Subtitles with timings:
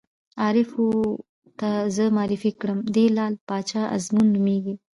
[0.43, 1.07] عارف ور
[1.59, 4.75] ته زه معرفي کړم: دی لعل باچا ازمون نومېږي.